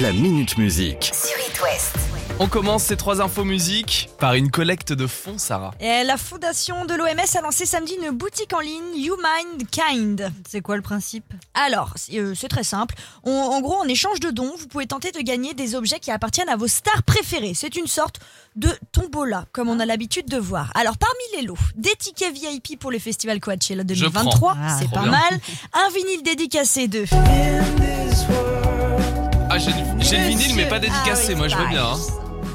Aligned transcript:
La 0.00 0.12
Minute 0.12 0.58
Musique. 0.58 1.10
sur 1.14 1.36
It 1.48 1.60
West. 1.62 1.96
On 2.40 2.46
commence 2.46 2.84
ces 2.84 2.96
trois 2.96 3.20
infos 3.20 3.42
musique 3.44 4.08
par 4.18 4.34
une 4.34 4.48
collecte 4.50 4.92
de 4.92 5.06
fonds, 5.08 5.38
Sarah. 5.38 5.72
Et 5.80 6.04
la 6.04 6.16
fondation 6.16 6.84
de 6.84 6.94
l'OMS 6.94 7.36
a 7.36 7.40
lancé 7.40 7.66
samedi 7.66 7.94
une 8.00 8.10
boutique 8.10 8.52
en 8.54 8.60
ligne 8.60 8.94
You 8.94 9.16
Mind 9.16 9.68
Kind. 9.70 10.32
C'est 10.48 10.60
quoi 10.60 10.76
le 10.76 10.82
principe? 10.82 11.24
Alors, 11.54 11.92
c'est 11.96 12.16
euh, 12.18 12.34
c'est 12.36 12.46
très 12.48 12.62
simple. 12.62 12.94
On- 13.24 13.32
en 13.32 13.60
gros, 13.60 13.76
en 13.80 13.88
échange 13.88 14.20
de 14.20 14.30
dons, 14.30 14.52
vous 14.56 14.68
pouvez 14.68 14.86
tenter 14.86 15.10
de 15.10 15.18
gagner 15.20 15.54
des 15.54 15.74
objets 15.74 15.98
qui 15.98 16.12
appartiennent 16.12 16.48
à 16.50 16.56
vos 16.56 16.68
stars 16.68 17.02
préférées. 17.02 17.54
C'est 17.54 17.74
une 17.74 17.88
sorte 17.88 18.20
de 18.54 18.70
tombola, 18.92 19.46
comme 19.52 19.68
on 19.68 19.80
a 19.80 19.86
l'habitude 19.86 20.26
de 20.26 20.38
voir. 20.38 20.70
Alors, 20.76 20.96
parmi 20.96 21.40
les 21.40 21.46
lots, 21.46 21.58
des 21.74 21.94
tickets 21.98 22.32
VIP 22.32 22.78
pour 22.78 22.92
le 22.92 23.00
festival 23.00 23.40
Coachella 23.40 23.82
2023, 23.82 24.30
prends. 24.54 24.60
Ah, 24.62 24.76
c'est 24.78 24.90
pas 24.90 25.00
bien. 25.02 25.10
mal. 25.10 25.40
Un 25.72 25.88
vinyle 25.92 26.22
dédicacé 26.22 26.86
de 26.86 27.04
Ah, 29.50 29.56
j'ai 29.58 29.72
j'ai 30.08 30.16
le 30.18 30.24
vinyle, 30.28 30.54
mais 30.56 30.66
pas 30.66 30.78
dédicacé, 30.78 31.24
Harry 31.32 31.34
moi 31.36 31.48
je 31.48 31.56
veux 31.56 31.66
bien. 31.66 31.84
hein. 31.92 31.98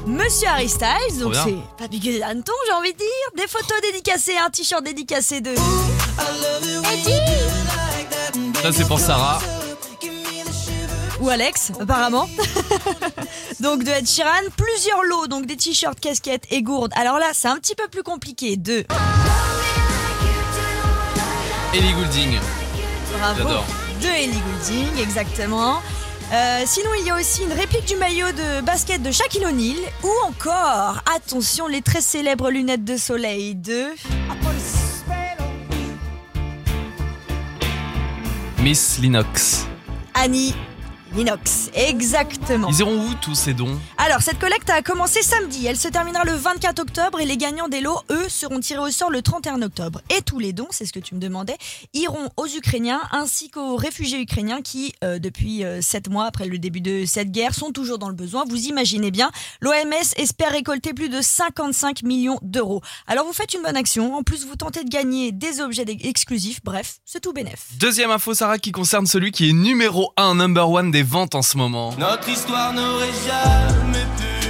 Monsieur 0.06 0.48
Harry 0.48 0.68
Styles, 0.68 1.18
donc 1.18 1.34
c'est 1.34 1.54
pas 1.78 1.88
des 1.88 2.22
hannetons, 2.22 2.52
j'ai 2.66 2.72
envie 2.74 2.92
de 2.92 2.98
dire. 2.98 3.06
Des 3.36 3.46
photos 3.48 3.80
dédicacées, 3.82 4.36
un 4.36 4.50
t-shirt 4.50 4.84
dédicacé 4.84 5.40
de. 5.40 5.54
Ça, 8.62 8.72
c'est 8.72 8.86
pour 8.86 8.98
Sarah. 9.00 9.40
ou 11.20 11.28
Alex, 11.30 11.72
apparemment. 11.80 12.28
donc 13.60 13.82
de 13.84 13.90
Ed 13.90 14.06
Sheeran, 14.06 14.28
plusieurs 14.56 15.02
lots, 15.04 15.26
donc 15.26 15.46
des 15.46 15.56
t-shirts, 15.56 15.98
casquettes 16.00 16.44
et 16.50 16.62
gourdes. 16.62 16.92
Alors 16.96 17.18
là, 17.18 17.28
c'est 17.32 17.48
un 17.48 17.56
petit 17.56 17.74
peu 17.74 17.88
plus 17.88 18.02
compliqué. 18.02 18.56
De 18.56 18.84
Ellie 21.72 21.92
Goulding. 21.94 22.38
bravo, 23.18 23.38
J'adore. 23.38 23.64
de 24.02 24.06
Ellie 24.06 24.32
Goulding, 24.40 25.02
exactement. 25.02 25.80
Euh, 26.32 26.62
sinon, 26.66 26.90
il 26.98 27.06
y 27.06 27.10
a 27.10 27.16
aussi 27.16 27.42
une 27.42 27.52
réplique 27.52 27.86
du 27.86 27.96
maillot 27.96 28.32
de 28.32 28.60
basket 28.62 29.02
de 29.02 29.10
Shaquille 29.10 29.46
O'Neal, 29.46 29.76
ou 30.02 30.10
encore, 30.26 31.02
attention, 31.14 31.68
les 31.68 31.82
très 31.82 32.00
célèbres 32.00 32.50
lunettes 32.50 32.84
de 32.84 32.96
soleil 32.96 33.54
de 33.54 33.86
Miss 38.62 38.98
Linox. 38.98 39.66
Annie 40.14 40.54
Lennox. 41.16 41.70
Exactement. 41.74 42.68
Ils 42.70 42.80
iront 42.80 43.06
où 43.06 43.14
tous 43.14 43.34
ces 43.34 43.54
dons? 43.54 43.78
Alors, 43.98 44.20
cette 44.20 44.38
collecte 44.38 44.68
a 44.70 44.82
commencé 44.82 45.22
samedi. 45.22 45.66
Elle 45.66 45.76
se 45.76 45.86
terminera 45.86 46.24
le 46.24 46.32
24 46.32 46.80
octobre 46.80 47.20
et 47.20 47.24
les 47.24 47.36
gagnants 47.36 47.68
des 47.68 47.80
lots, 47.80 48.00
eux, 48.10 48.28
seront 48.28 48.58
tirés 48.58 48.80
au 48.80 48.90
sort 48.90 49.10
le 49.10 49.22
31 49.22 49.62
octobre. 49.62 50.00
Et 50.10 50.22
tous 50.22 50.40
les 50.40 50.52
dons, 50.52 50.66
c'est 50.70 50.86
ce 50.86 50.92
que 50.92 50.98
tu 50.98 51.14
me 51.14 51.20
demandais, 51.20 51.56
iront 51.92 52.30
aux 52.36 52.46
Ukrainiens 52.46 53.00
ainsi 53.12 53.48
qu'aux 53.48 53.76
réfugiés 53.76 54.20
ukrainiens 54.20 54.60
qui, 54.60 54.92
euh, 55.04 55.18
depuis 55.20 55.62
7 55.80 56.10
mois 56.10 56.26
après 56.26 56.46
le 56.46 56.58
début 56.58 56.80
de 56.80 57.04
cette 57.06 57.30
guerre, 57.30 57.54
sont 57.54 57.70
toujours 57.70 57.98
dans 57.98 58.08
le 58.08 58.14
besoin. 58.14 58.44
Vous 58.48 58.66
imaginez 58.66 59.12
bien, 59.12 59.30
l'OMS 59.60 60.14
espère 60.16 60.50
récolter 60.50 60.94
plus 60.94 61.08
de 61.08 61.20
55 61.20 62.02
millions 62.02 62.38
d'euros. 62.42 62.80
Alors, 63.06 63.24
vous 63.24 63.32
faites 63.32 63.54
une 63.54 63.62
bonne 63.62 63.76
action. 63.76 64.16
En 64.16 64.24
plus, 64.24 64.46
vous 64.46 64.56
tentez 64.56 64.82
de 64.82 64.90
gagner 64.90 65.30
des 65.30 65.60
objets 65.60 65.84
exclusifs. 66.02 66.60
Bref, 66.64 66.96
c'est 67.04 67.20
tout 67.20 67.32
bénef. 67.32 67.68
Deuxième 67.78 68.10
info, 68.10 68.34
Sarah, 68.34 68.58
qui 68.58 68.72
concerne 68.72 69.06
celui 69.06 69.30
qui 69.30 69.50
est 69.50 69.52
numéro 69.52 70.12
1, 70.16 70.34
number 70.34 70.68
one 70.68 70.90
des 70.90 71.03
ventes 71.04 71.34
en 71.34 71.42
ce 71.42 71.56
moment. 71.56 71.94
Notre 71.98 72.28
histoire 72.28 72.72
n'aurait 72.72 73.12
jamais. 73.26 73.83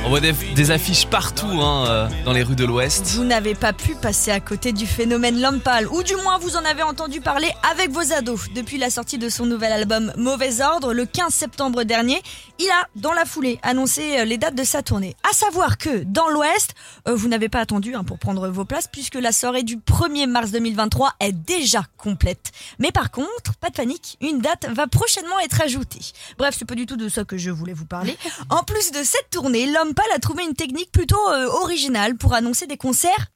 On 0.07 0.11
voit 0.11 0.21
des, 0.21 0.71
affiches 0.71 1.07
partout 1.07 1.47
hein, 1.47 1.87
euh, 1.89 2.09
dans 2.27 2.35
les 2.35 2.43
rues 2.43 2.57
de 2.57 2.67
l'Ouest. 2.67 3.07
Vous 3.15 3.25
n'avez 3.25 3.55
pas 3.55 3.73
pu 3.73 3.95
passer 3.95 4.31
à 4.31 4.39
côté 4.39 4.73
du 4.73 4.87
phénomène 4.87 5.41
l'homme 5.41 5.63
ou 5.93 6.03
du 6.03 6.15
moins 6.17 6.37
vous 6.37 6.57
en 6.57 6.65
avez 6.67 6.83
entendu 6.83 7.23
parler 7.23 7.51
avec 7.71 7.91
vos 7.91 8.13
ados. 8.13 8.51
Depuis 8.55 8.77
la 8.77 8.91
sortie 8.91 9.17
de 9.17 9.31
son 9.31 9.47
nouvel 9.47 9.73
album 9.73 10.13
Mauvais 10.19 10.61
Ordre, 10.61 10.93
le 10.93 11.07
15 11.07 11.33
septembre 11.33 11.85
dernier, 11.85 12.21
il 12.59 12.69
a, 12.69 12.87
dans 12.97 13.15
la 13.15 13.25
foulée, 13.25 13.59
annoncé 13.63 14.19
euh, 14.19 14.25
les 14.27 14.37
dates 14.37 14.55
de 14.55 14.63
sa 14.63 14.83
tournée. 14.83 15.17
À 15.29 15.33
savoir 15.33 15.79
que, 15.79 16.05
dans 16.05 16.29
l'Ouest, 16.29 16.75
euh, 17.09 17.15
vous 17.15 17.29
n'avez 17.29 17.49
pas 17.49 17.61
attendu 17.61 17.95
hein, 17.95 18.05
pour 18.05 18.19
prendre 18.19 18.49
vos 18.49 18.67
places, 18.67 18.89
puisque 18.93 19.15
la 19.15 19.33
soirée 19.33 19.63
du 19.63 19.79
1er 19.79 20.27
mars 20.27 20.51
2023 20.51 21.15
est 21.21 21.33
déjà 21.33 21.83
complète. 21.97 22.53
Mais 22.79 22.93
par 22.93 23.11
contre, 23.11 23.55
pas 23.59 23.71
de 23.71 23.75
panique, 23.75 24.19
une 24.21 24.41
date 24.41 24.67
va 24.71 24.87
prochainement 24.87 25.41
être 25.41 25.63
ajoutée. 25.63 26.13
Bref, 26.37 26.57
c'est 26.59 26.67
pas 26.67 26.75
du 26.75 26.85
tout 26.85 26.97
de 26.97 27.09
ça 27.09 27.25
que 27.25 27.39
je 27.39 27.51
voulais 27.51 27.73
vous 27.73 27.87
parler. 27.87 28.19
En 28.51 28.65
plus 28.65 28.93
de 28.93 29.03
cette 29.03 29.31
tournée, 29.31 29.67
l'homme 29.67 29.94
a 30.15 30.19
trouvé 30.19 30.45
une 30.45 30.55
technique 30.55 30.93
plutôt 30.93 31.29
euh, 31.31 31.47
originale 31.47 32.17
pour 32.17 32.35
annoncer 32.35 32.67
des 32.67 32.77
concerts 32.77 33.31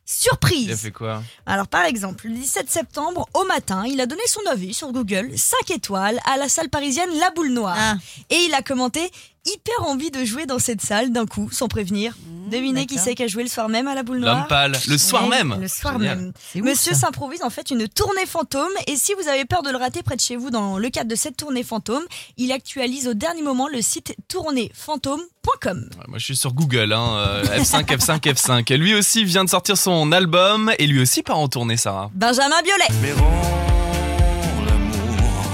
Il 0.51 0.73
a 0.73 0.77
fait 0.77 0.91
quoi 0.91 1.23
Alors 1.45 1.69
par 1.69 1.85
exemple, 1.85 2.29
le 2.29 2.35
17 2.35 2.71
septembre 2.71 3.29
au 3.35 3.45
matin, 3.45 3.85
il 3.87 4.01
a 4.01 4.07
donné 4.07 4.23
son 4.27 4.41
avis 4.51 4.73
sur 4.73 4.91
Google 4.93 5.31
5 5.37 5.71
étoiles 5.71 6.19
à 6.25 6.37
la 6.39 6.49
salle 6.49 6.71
parisienne 6.71 7.11
La 7.21 7.31
Boule 7.31 7.51
Noire. 7.53 7.77
Ah. 7.79 7.95
Et 8.31 8.37
il 8.47 8.55
a 8.55 8.63
commenté 8.63 9.11
hyper 9.47 9.87
envie 9.87 10.11
de 10.11 10.25
jouer 10.25 10.47
dans 10.47 10.59
cette 10.59 10.81
salle 10.83 11.11
d'un 11.13 11.27
coup, 11.27 11.49
sans 11.51 11.69
prévenir. 11.69 12.15
Devinez 12.51 12.87
qui 12.87 12.99
c'est 12.99 13.15
qui 13.15 13.23
a 13.23 13.27
joué 13.27 13.43
le 13.43 13.49
soir 13.49 13.69
même 13.69 13.87
à 13.87 13.95
La 13.95 14.03
Boule 14.03 14.19
Noire 14.19 14.39
L'homme 14.39 14.47
pâle. 14.49 14.79
Le 14.89 14.99
soir 14.99 15.25
Ouais, 15.25 15.31
même. 15.31 15.59
Le 15.61 15.69
soir 15.69 15.99
Génial. 15.99 16.19
même. 16.19 16.33
Ouf, 16.57 16.63
Monsieur 16.63 16.95
s'improvise 16.95 17.43
en 17.43 17.51
fait 17.51 17.71
une 17.71 17.89
tournée 17.89 18.27
fantôme 18.27 18.69
et 18.87 18.97
si 18.97 19.13
vous 19.15 19.29
avez 19.29 19.45
peur 19.45 19.63
de 19.63 19.71
le 19.71 19.77
rater 19.77 20.03
près 20.03 20.17
de 20.17 20.21
chez 20.21 20.37
vous 20.37 20.51
dans 20.51 20.79
le 20.79 20.91
cadre 20.91 21.09
de 21.11 21.15
cette 21.15 21.37
tournée 21.37 21.63
fantôme, 21.63 22.03
il 22.37 22.53
actualise 22.53 23.09
au 23.09 23.15
dernier 23.15 23.43
moment 23.43 23.69
le 23.69 23.81
site 23.83 24.15
tournéefantôme.com. 24.29 25.89
Ouais, 25.99 26.05
Moi, 26.09 26.19
je 26.19 26.25
suis 26.25 26.37
sur 26.37 26.53
Google, 26.53 26.93
hein, 26.93 27.17
euh, 27.19 27.45
F5, 27.59 27.85
F5, 27.87 28.21
F5. 28.21 28.73
Et 28.73 28.77
lui 28.77 28.95
aussi 28.95 29.25
vient 29.25 29.45
de 29.45 29.51
sortir 29.51 29.77
son 29.77 29.98
album, 30.13 30.73
et 30.79 30.87
lui 30.87 31.01
aussi 31.01 31.23
part 31.23 31.39
en 31.39 31.49
tournée, 31.49 31.77
Sarah. 31.77 32.11
Benjamin 32.15 32.61
Biolay. 32.63 33.01
Mais 33.03 33.13
rends 33.13 34.65
l'amour 34.67 35.51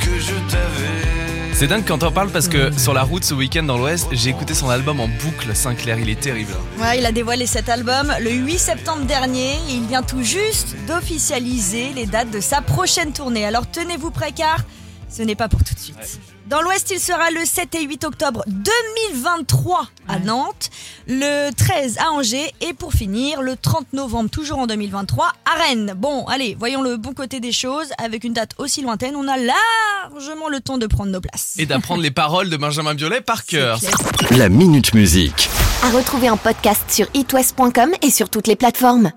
que 0.00 0.18
je 0.18 0.34
t'avais. 0.50 1.52
C'est 1.54 1.66
dingue 1.68 1.84
quand 1.86 2.02
on 2.02 2.10
parle 2.10 2.30
parce 2.30 2.48
que 2.48 2.76
sur 2.78 2.92
la 2.92 3.02
route 3.02 3.22
ce 3.24 3.34
week-end 3.34 3.62
dans 3.62 3.78
l'Ouest, 3.78 4.08
j'ai 4.10 4.30
écouté 4.30 4.52
son 4.54 4.68
album 4.70 4.98
en 5.00 5.06
boucle, 5.06 5.54
Sinclair, 5.54 5.98
il 5.98 6.08
est 6.08 6.18
terrible. 6.18 6.52
Ouais, 6.80 6.98
il 6.98 7.06
a 7.06 7.12
dévoilé 7.12 7.46
cet 7.46 7.68
album 7.68 8.12
le 8.20 8.30
8 8.30 8.58
septembre 8.58 9.04
dernier. 9.04 9.52
et 9.68 9.74
Il 9.74 9.86
vient 9.86 10.02
tout 10.02 10.22
juste 10.22 10.74
d'officialiser 10.88 11.92
les 11.94 12.06
dates 12.06 12.30
de 12.30 12.40
sa 12.40 12.62
prochaine 12.62 13.12
tournée. 13.12 13.44
Alors 13.46 13.70
tenez-vous 13.70 14.10
prêts 14.10 14.32
car 14.32 14.58
ce 15.12 15.22
n'est 15.22 15.34
pas 15.34 15.48
pour 15.48 15.62
tout 15.62 15.74
de 15.74 15.78
suite. 15.78 16.20
Dans 16.48 16.60
l'Ouest, 16.60 16.90
il 16.90 17.00
sera 17.00 17.30
le 17.30 17.44
7 17.44 17.74
et 17.76 17.82
8 17.84 18.04
octobre 18.04 18.42
2023 18.46 19.86
à 20.08 20.18
Nantes, 20.18 20.70
le 21.06 21.50
13 21.50 21.98
à 21.98 22.10
Angers 22.10 22.52
et 22.60 22.72
pour 22.72 22.92
finir 22.92 23.42
le 23.42 23.56
30 23.56 23.92
novembre 23.92 24.28
toujours 24.30 24.58
en 24.58 24.66
2023 24.66 25.32
à 25.44 25.62
Rennes. 25.62 25.94
Bon, 25.96 26.24
allez, 26.26 26.56
voyons 26.58 26.82
le 26.82 26.96
bon 26.96 27.12
côté 27.12 27.40
des 27.40 27.52
choses. 27.52 27.88
Avec 27.98 28.24
une 28.24 28.32
date 28.32 28.52
aussi 28.58 28.82
lointaine, 28.82 29.14
on 29.16 29.28
a 29.28 29.36
largement 29.36 30.48
le 30.48 30.60
temps 30.60 30.78
de 30.78 30.86
prendre 30.86 31.10
nos 31.10 31.20
places. 31.20 31.54
Et 31.58 31.66
d'apprendre 31.66 32.02
les 32.02 32.10
paroles 32.10 32.50
de 32.50 32.56
Benjamin 32.56 32.94
Biolay 32.94 33.20
par 33.20 33.44
cœur. 33.44 33.78
La 34.30 34.48
Minute 34.48 34.94
Musique. 34.94 35.48
À 35.84 35.90
retrouver 35.90 36.30
en 36.30 36.36
podcast 36.36 36.82
sur 36.90 37.06
itwest.com 37.14 37.92
et 38.02 38.10
sur 38.10 38.28
toutes 38.30 38.46
les 38.46 38.56
plateformes. 38.56 39.12